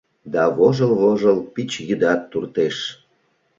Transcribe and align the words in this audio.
Да 0.33 0.43
вожыл-вожыл 0.57 1.37
пич 1.53 1.71
йӱдат 1.87 2.21
туртеш. 2.31 2.77